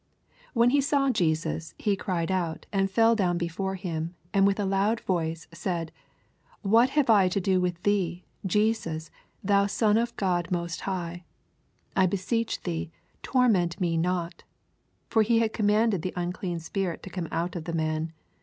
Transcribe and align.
28 0.53 0.59
Whenhe 0.79 0.83
saw 0.83 1.09
Jesas, 1.11 1.75
he 1.77 1.95
cried 1.95 2.31
out, 2.31 2.65
and 2.73 2.89
fell 2.89 3.15
down 3.15 3.37
before 3.37 3.75
him, 3.75 4.15
and 4.33 4.47
with 4.47 4.59
a 4.59 4.65
load 4.65 4.99
voice 5.01 5.47
said, 5.51 5.91
What 6.63 6.89
have 6.97 7.07
I 7.07 7.27
to 7.27 7.39
do 7.39 7.61
with 7.61 7.83
thee, 7.83 8.25
Jesas, 8.43 9.11
thou 9.43 9.67
Sou 9.67 9.99
of 10.01 10.17
God 10.17 10.49
most 10.49 10.81
high 10.89 11.23
9 11.95 12.05
1 12.05 12.09
beseech 12.09 12.63
thee, 12.63 12.89
torment 13.21 13.79
me 13.79 13.95
not. 13.95 14.43
29 15.11 15.11
(For 15.11 15.21
he 15.21 15.37
had 15.37 15.53
commanded 15.53 16.01
the 16.01 16.13
an 16.15 16.31
dean 16.31 16.59
spirit 16.59 17.03
to 17.03 17.11
come 17.11 17.27
oat 17.31 17.55
of 17.55 17.65
the 17.65 17.73
man. 17.73 18.11